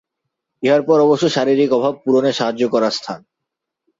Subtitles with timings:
[0.63, 3.19] ইহার পর অবশ্য শারীরিক অভাব পূরণে সাহায্য করার স্থান।